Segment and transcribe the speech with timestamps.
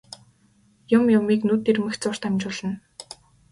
[0.97, 2.75] Юм юмыг нүд ирмэх зуурт амжуулна.